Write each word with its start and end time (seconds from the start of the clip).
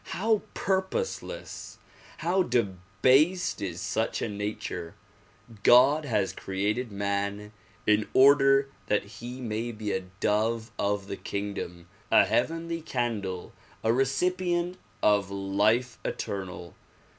How 0.17 0.41
purpose 0.55 1.21
less! 1.21 1.77
How 2.17 2.41
debased 2.41 3.61
is 3.61 3.79
such 3.81 4.19
a 4.23 4.27
nature! 4.27 4.95
God 5.61 6.05
has 6.05 6.33
created 6.33 6.91
man 6.91 7.51
in 7.85 8.09
order 8.15 8.69
that 8.87 9.03
he 9.03 9.39
may 9.39 9.71
be 9.71 9.91
a 9.91 10.05
dove 10.19 10.71
of 10.79 11.05
the 11.05 11.17
kingdom, 11.17 11.87
a 12.09 12.25
heavenly 12.25 12.81
candle, 12.81 13.53
a 13.83 13.93
recipient 13.93 14.79
of 15.03 15.29
life 15.29 15.99
eternal. 16.03 16.73